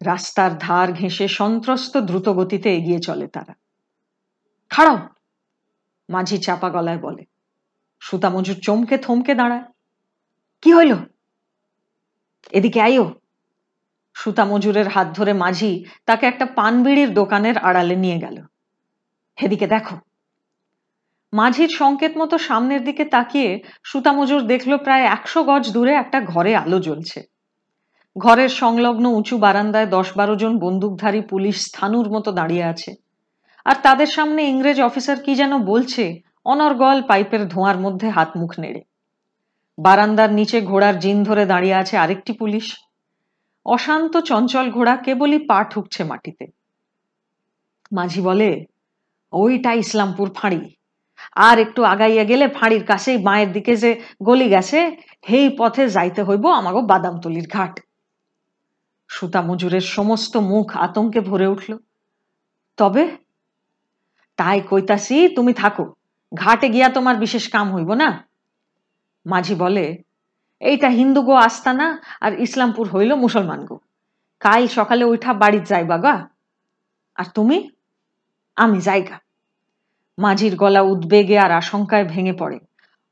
রাস্তার 0.00 0.58
ধার 0.58 0.92
ঘেঁষে 0.92 1.28
সন্ত্রস্ত 1.28 1.96
দ্রুত 1.96 2.28
গতিতে 2.28 2.76
এগিয়ে 2.76 2.98
চলে 2.98 3.26
তারা। 3.26 3.54
খাড়াও! 4.70 4.98
মাঝি 6.08 6.38
চাপা 6.38 6.70
গলায় 6.70 6.98
বলে 6.98 7.24
সুতা 8.00 8.30
মজুর 8.30 8.56
চমকে 8.56 8.98
থমকে 8.98 9.34
দাঁড়ায়। 9.34 9.62
কি 10.62 10.74
হইল? 10.74 10.94
এদিকে 12.50 12.80
আইও। 12.80 13.14
সুতা 14.14 14.44
মজুরের 14.44 14.88
হাত 14.88 15.16
ধরে 15.16 15.32
মাঝি 15.32 15.84
তাকে 16.06 16.26
একটা 16.26 16.46
পানবিড়ির 16.46 17.14
দোকানের 17.14 17.58
আড়ালে 17.58 17.96
নিয়ে 17.96 18.18
গেল। 18.18 18.42
এদিকে 19.36 19.66
দেখো। 19.66 19.96
মাঝির 21.32 21.68
সংকেত 21.68 22.16
মতো 22.16 22.38
সামনের 22.38 22.84
দিকে 22.84 23.04
তাকিয়ে 23.04 23.62
সুতা 23.84 24.12
মজুর 24.12 24.46
দেখল 24.46 24.76
প্রায় 24.76 25.02
একশো 25.02 25.44
গজ 25.44 25.72
দূরে 25.72 25.92
একটা 25.92 26.20
ঘরে 26.20 26.56
আলো 26.56 26.80
জ্বলছে। 26.80 27.22
ঘরের 28.18 28.48
সংলগ্ন 28.48 29.06
উঁচু 29.06 29.38
বারান্দায় 29.38 29.86
দশ 29.86 30.16
বারো 30.16 30.36
জন 30.36 30.58
বন্দুকধারী 30.58 31.20
পুলিশ 31.20 31.66
স্থানুর 31.66 32.10
মতো 32.10 32.32
দাঁড়িয়ে 32.32 32.64
আছে। 32.64 33.01
আর 33.64 33.74
তাদের 33.82 34.06
সামনে 34.06 34.44
ইংরেজ 34.44 34.80
অফিসার 34.80 35.22
কি 35.22 35.34
যেন 35.34 35.64
বলছে? 35.64 36.20
অনর্গল 36.44 37.02
পাইপের 37.02 37.48
ধোঁয়ার 37.48 37.78
মধ্যে 37.80 38.08
হাত 38.08 38.36
মুখ 38.36 38.52
নেড়ে। 38.58 38.82
বারান্দার 39.78 40.32
নিচে 40.32 40.60
ঘোড়ার 40.60 40.98
জিন 40.98 41.24
ধরে 41.24 41.46
দাঁড়িয়ে 41.46 41.74
আছে 41.74 41.96
আরেকটি 41.96 42.32
পুলিশ। 42.32 42.78
অশান্ত 43.64 44.16
চঞ্চল 44.16 44.70
ঘোড়া 44.70 44.96
কেবলই 44.96 45.38
পা 45.38 45.64
ঠুকছে 45.64 46.04
মাটিতে। 46.04 46.46
মাঝি 47.92 48.20
বলে, 48.20 48.66
ওইটা 49.32 49.72
ইসলামপুর 49.72 50.30
ফাঁড়ি। 50.34 50.74
আর 51.34 51.58
একটু 51.58 51.84
আগাইয়া 51.84 52.24
গেলে 52.24 52.48
ফাঁড়ির 52.48 52.84
কাছেই 52.84 53.18
বাঁয়ের 53.18 53.52
দিকে 53.52 53.76
যে 53.76 54.00
গলি 54.22 54.48
গেছে, 54.48 54.96
হেই 55.30 55.56
পথে 55.58 55.88
যাইতে 55.88 56.22
হইব 56.22 56.46
আমাগো 56.46 56.80
বাদামতলির 56.82 57.48
ঘাট। 57.48 57.80
সুতা 59.08 59.42
মজুরের 59.42 59.80
সমস্ত 59.80 60.36
মুখ 60.36 60.76
আতঙ্কে 60.76 61.20
ভরে 61.20 61.46
উঠল। 61.46 61.78
তবে 62.76 63.16
তাই 64.36 64.60
কইতাছি, 64.60 65.28
তুমি 65.28 65.52
থাকো। 65.52 65.94
ঘাটে 66.34 66.68
গিয়া 66.68 66.88
তোমার 66.88 67.16
বিশেষ 67.16 67.48
কাম 67.48 67.74
হইব 67.74 67.94
না? 67.94 68.28
মাঝি 69.26 69.54
বলে, 69.54 70.02
এইটা 70.60 70.88
হিন্দু 70.88 71.22
গো 71.22 71.34
আস্তানা 71.34 72.02
আর 72.20 72.40
ইসলামপুর 72.40 72.88
হইল 72.88 73.14
মুসলমান 73.14 73.64
গো। 73.64 73.78
কাল 74.40 74.68
সকালে 74.68 75.04
ওইটা 75.04 75.32
বাড়ির 75.32 75.64
যাইবা 75.64 75.98
গা। 75.98 76.28
আর 77.14 77.24
তুমি? 77.34 77.70
আমি 78.56 78.80
যাইগা। 78.80 79.18
মাঝির 80.18 80.56
গলা 80.56 80.80
উদ্বেগে 80.80 81.38
আর 81.38 81.50
আশঙ্কায় 81.50 82.04
ভেঙে 82.04 82.32
পড়ে। 82.32 82.58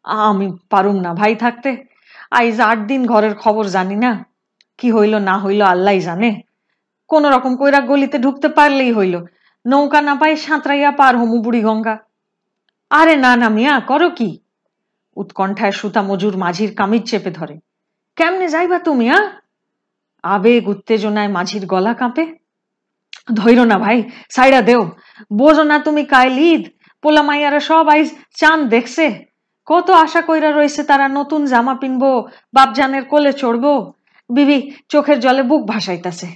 আমি 0.05 0.59
পারুম 0.71 0.97
না 0.97 1.15
ভাই 1.15 1.35
থাকতে। 1.35 1.85
আইজ 2.31 2.61
আট 2.61 2.79
দিন 2.79 3.07
ঘরের 3.07 3.35
খবর 3.35 3.65
জানি 3.67 3.97
না। 3.97 4.25
কি 4.79 4.93
হইল 4.93 5.15
না 5.17 5.39
হইল 5.39 5.63
আল্লাহ 5.63 5.99
জানে। 5.99 6.41
কোন 7.09 7.27
রকম 7.27 7.57
কইরা 7.57 7.81
গলিতে 7.81 8.19
ঢুকতে 8.19 8.49
পারলেই 8.49 8.93
হইল। 8.93 9.25
নৌকা 9.67 10.01
না 10.01 10.15
পাই 10.15 10.37
সাঁতরাইয়া 10.37 10.91
পার 10.91 11.17
হমু 11.17 11.43
বুড়ি 11.43 11.61
গঙ্গা। 11.61 11.99
আরে 12.91 13.17
না 13.17 13.37
না 13.37 13.49
মিয়া, 13.49 13.81
করো 13.81 14.11
কি? 14.11 14.41
উৎকণ্ঠায় 15.17 15.73
সুতা 15.73 16.03
মজুর 16.03 16.37
মাঝির 16.37 16.75
কামিজ 16.75 17.11
চেপে 17.11 17.31
ধরে। 17.31 17.59
কেমনে 18.17 18.49
যাইবা 18.49 18.79
তুমি, 18.79 19.11
আ? 19.11 19.31
আবেগ 20.23 20.69
উত্তেজনায় 20.69 21.29
মাঝির 21.29 21.67
গলা 21.67 21.95
কাঁপে। 21.95 22.35
ধৈর 23.35 23.65
না 23.65 23.79
ভাই, 23.79 24.11
সাইডা 24.31 24.63
দেও। 24.63 24.91
বোঝো 25.33 25.63
না 25.63 25.79
তুমি 25.79 26.05
কাইল 26.05 26.39
ঈদ 26.39 26.69
পোলা 27.03 27.23
মাইয়ারা 27.23 27.61
সব 27.61 27.89
আইজ 27.89 28.15
চাঁদ 28.37 28.69
দেখছে। 28.69 29.25
কত 29.67 29.91
আশা 29.91 30.21
কইরা 30.21 30.53
রয়েছে 30.53 30.83
তারা 30.83 31.09
নতুন 31.09 31.45
জামা 31.45 31.75
পিনবো, 31.75 32.29
বাপজানের 32.55 33.05
কোলে 33.05 33.33
চড়বো। 33.33 33.93
বিবি, 34.31 34.73
চোখের 34.89 35.21
জলে 35.21 35.43
বুক 35.43 35.67
ভাসাইতাছে। 35.67 36.27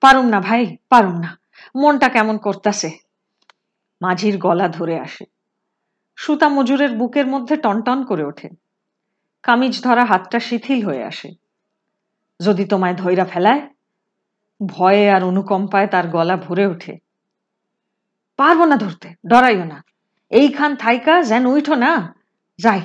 পারুম 0.00 0.26
না 0.26 0.40
ভাই, 0.40 0.76
পারুম 0.88 1.20
না। 1.20 1.38
মনটা 1.78 2.08
কেমন 2.08 2.38
করতাছে? 2.38 2.90
মাঝির 4.02 4.38
গলা 4.38 4.68
ধরে 4.68 5.00
আসে। 5.00 5.24
সুতা 6.16 6.48
মজুরের 6.48 6.92
বুকের 6.92 7.26
মধ্যে 7.26 7.56
টনটন 7.56 8.04
করে 8.04 8.24
ওঠে। 8.24 8.48
কামিজ 9.42 9.82
ধরা 9.82 10.04
হাতটা 10.04 10.40
শিথিল 10.40 10.86
হয়ে 10.86 11.04
আসে। 11.04 11.32
যদি 12.42 12.64
তোমায় 12.64 12.94
ধৈরা 12.94 13.24
ফেলায়, 13.24 13.68
ভয়ে 14.66 15.10
আর 15.10 15.24
অনুকম্পায় 15.24 15.86
তার 15.86 16.08
গলা 16.08 16.36
ভরে 16.36 16.66
ওঠে। 16.66 16.98
পারব 18.36 18.64
না 18.64 18.76
ধরতে, 18.76 19.14
ডরাইও 19.26 19.64
না। 19.64 19.84
এইখান 20.30 20.76
থাইকা 20.76 21.22
যেন 21.22 21.46
উঠো 21.46 21.74
না। 21.74 22.14
যাই, 22.58 22.80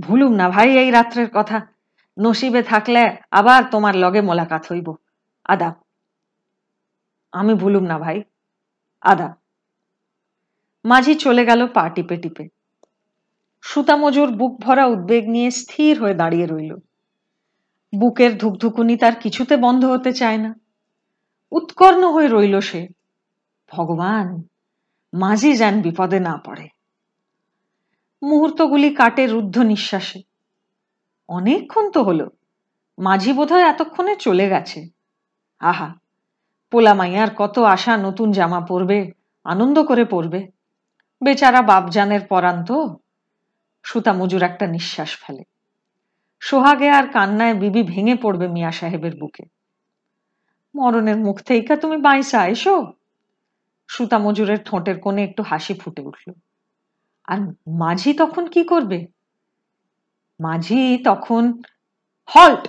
ভুলুম 0.00 0.32
না 0.32 0.48
ভাই 0.48 0.78
এই 0.78 0.90
রাত্রের 0.90 1.28
কথা। 1.34 1.66
নসিবে 2.18 2.62
থাকলে 2.62 3.16
আবার 3.30 3.64
তোমার 3.70 3.96
লগে 3.96 4.20
মোলাকাত 4.20 4.66
হইব। 4.72 4.94
আদাব। 5.44 5.81
আমি 7.32 7.54
ভুলুম 7.54 7.82
না 7.82 7.98
ভাই। 7.98 8.22
আদা। 9.00 9.36
মাঝি 10.84 11.14
চলে 11.14 11.44
গেল 11.44 11.66
পা 11.66 11.88
টিপে 11.88 12.16
টিপে। 12.16 12.48
সুতা 13.62 13.96
মজুর 13.96 14.30
বুক 14.30 14.60
ভরা 14.60 14.86
উদ্বেগ 14.86 15.28
নিয়ে 15.28 15.50
স্থির 15.50 16.00
হয়ে 16.00 16.14
দাঁড়িয়ে 16.14 16.46
রইল। 16.46 16.76
বুকের 17.98 18.38
ধুকধুকুনি 18.38 18.96
তার 18.96 19.14
কিছুতে 19.14 19.56
বন্ধ 19.56 19.84
হতে 19.84 20.12
চায় 20.12 20.36
না। 20.36 20.54
উৎকর্ণ 21.52 22.12
হয়ে 22.12 22.28
রইল 22.28 22.60
সে। 22.60 22.88
ভগবান, 23.68 24.42
মাঝি 25.14 25.56
যেন 25.56 25.82
বিপদে 25.82 26.20
না 26.20 26.36
পড়ে। 26.46 26.68
মুহূর্তগুলি 28.22 28.94
কাটে 28.94 29.26
রুদ্ধ 29.26 29.58
নিঃশ্বাসে। 29.58 30.22
অনেকক্ষণ 31.28 31.90
তো 31.90 32.02
হলো। 32.02 32.30
মাঝি 32.98 33.32
বোধহয় 33.32 33.62
এতক্ষণে 33.62 34.16
চলে 34.16 34.48
গেছে। 34.48 34.88
আহা! 35.58 36.01
পোলা 36.72 36.94
মাইয়ার 36.94 37.30
কত 37.36 37.58
আশা 37.58 37.96
নতুন 37.96 38.32
জামা 38.32 38.60
পরবে, 38.60 39.12
আনন্দ 39.44 39.82
করে 39.82 40.04
পরবে। 40.04 40.50
বেচারা 41.22 41.62
বাপজানের 41.62 42.20
পরান 42.28 42.64
তো 42.64 42.98
সুতা 43.84 44.12
মজুর 44.12 44.42
একটা 44.42 44.66
নিঃশ্বাস 44.66 45.16
ফেলে। 45.16 45.42
সোহাগে 46.40 46.88
আর 46.88 47.08
কান্নায় 47.08 47.54
বিবি 47.54 47.82
ভেঙে 47.82 48.14
পড়বে 48.14 48.48
মিয়া 48.48 48.72
সাহেবের 48.72 49.16
বুকে। 49.16 49.44
মরণের 50.74 51.16
মুখ 51.16 51.40
থেইকা 51.40 51.76
তুমি 51.76 51.96
বাইসা, 51.96 52.46
এসো। 52.46 52.92
সুতা 53.88 54.18
মজুরের 54.18 54.64
ঠোঁটের 54.64 55.00
কোণে 55.00 55.24
একটু 55.24 55.42
হাসি 55.42 55.74
ফুটে 55.74 56.02
উঠল। 56.02 56.32
আর 57.24 57.38
মাঝি 57.68 58.12
তখন 58.12 58.46
কি 58.46 58.64
করবে? 58.64 59.06
মাঝি 60.40 60.98
তখন 61.04 61.62
হল্ট! 62.26 62.68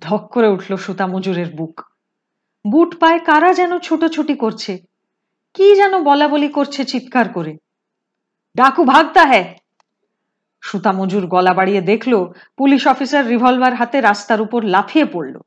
ধক 0.00 0.22
করে 0.32 0.48
উঠল 0.48 0.76
সুতা 0.76 1.06
মজুরের 1.06 1.56
বুক। 1.56 1.91
বুট 2.66 3.00
পায়ে 3.00 3.18
কারা 3.18 3.54
যেন 3.54 3.78
ছুটোছুটি 3.78 4.34
করছে? 4.34 4.78
কি 5.54 5.76
যেন 5.76 6.04
বলা 6.04 6.28
বলি 6.28 6.48
করছে 6.48 6.84
চিৎকার 6.84 7.28
করে। 7.28 7.56
ডাকু 8.56 8.84
ভাগতা 8.84 9.22
হ্যাঁ 9.22 9.54
সুতা 10.60 10.92
মজুর 10.92 11.26
গলা 11.26 11.54
বাড়িয়ে 11.54 11.80
দেখল, 11.80 12.32
পুলিশ 12.56 12.86
অফিসার 12.86 13.26
রিভলভার 13.26 13.74
হাতে 13.74 14.00
রাস্তার 14.00 14.40
উপর 14.40 14.64
লাফিয়ে 14.64 15.04
পড়ল। 15.04 15.40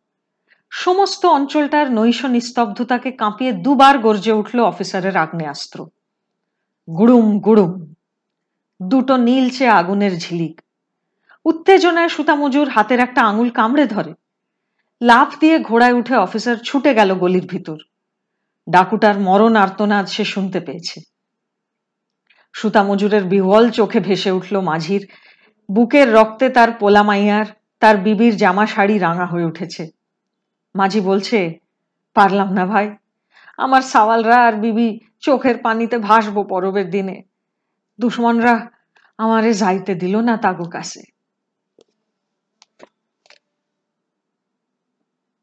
সমস্ত 0.69 1.25
অঞ্চলটার 1.25 1.91
নৈশ 1.91 2.25
নিস্তব্ধতাকে 2.25 3.11
কাঁপিয়ে 3.11 3.51
দুবার 3.51 3.99
গর্জে 3.99 4.31
উঠল 4.31 4.59
অফিসারের 4.59 5.17
আগ্নেয়াস্ত্র। 5.17 5.85
গুড়ুম 6.97 7.39
গুড়ুম। 7.39 7.93
দুটো 8.81 9.17
নীলচে 9.17 9.67
আগুনের 9.67 10.19
ঝিলিক। 10.19 10.61
উত্তেজনায় 11.45 12.09
সুতা 12.09 12.35
মজুর 12.35 12.69
হাতের 12.69 12.99
একটা 12.99 13.21
আঙুল 13.21 13.49
কামড়ে 13.49 13.85
ধরে। 13.85 14.13
লাফ 15.01 15.39
দিয়ে 15.39 15.59
ঘোড়ায় 15.59 15.93
উঠে 15.93 16.15
অফিসার 16.15 16.57
ছুটে 16.57 16.93
গেল 16.93 17.15
গলির 17.15 17.45
ভিতর। 17.47 17.77
ডাকুটার 18.69 19.19
মরণ 19.19 19.55
আর্তনাদ 19.55 20.05
সে 20.07 20.25
শুনতে 20.25 20.59
পেয়েছে। 20.59 21.01
সুতা 22.53 22.83
মজুরের 22.83 23.23
বিহল 23.23 23.69
চোখে 23.69 23.99
ভেসে 23.99 24.31
উঠল 24.31 24.59
মাঝির। 24.59 25.07
বুকের 25.71 26.13
রক্তে 26.13 26.49
তার 26.49 26.71
পোলা 26.71 27.03
মাইয়ার 27.03 27.45
তার 27.79 27.97
বিবির 27.97 28.37
জামা 28.37 28.65
শাড়ি 28.65 28.97
রাঙা 28.97 29.25
হয়ে 29.25 29.45
উঠেছে। 29.45 29.89
মাঝি 30.75 31.01
বলছে, 31.01 31.59
পারলাম 32.13 32.53
না 32.53 32.65
ভাই। 32.65 32.95
আমার 33.57 33.81
সাওয়ালরা 33.81 34.47
আর 34.47 34.53
বিবি 34.53 34.99
চোখের 35.21 35.57
পানিতে 35.57 35.97
ভাসবো 35.97 36.43
পরবের 36.43 36.89
দিনে। 36.89 37.21
দুশ্মনরা 37.99 38.69
আমারে 39.17 39.53
যাইতে 39.53 39.95
দিল 39.95 40.15
না 40.19 40.37
তাগো 40.37 40.65
কাছে। 40.65 41.14